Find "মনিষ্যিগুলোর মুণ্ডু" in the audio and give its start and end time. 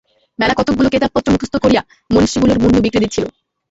2.09-2.79